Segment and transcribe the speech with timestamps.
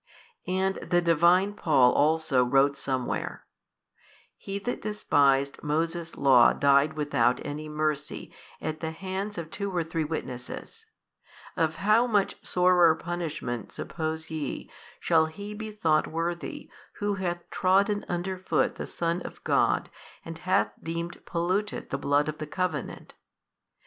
[0.47, 3.45] And the Divine Paul also wrote somewhere,
[4.35, 9.83] He that despised Moses' Law died without any mercy at the hands of two or
[9.83, 10.87] three witnesses;
[11.55, 18.03] of how much sorer punishment, suppose ye, shall he be thought worthy who hath trodden
[18.09, 19.91] under foot the Son of God
[20.25, 23.13] and hath deemed polluted the Blood of the Covenant?